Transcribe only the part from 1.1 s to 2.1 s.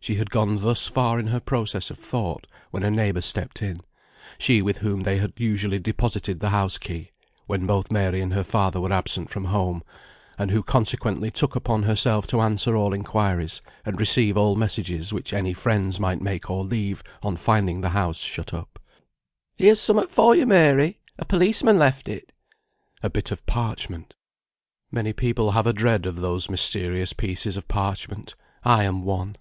in her process of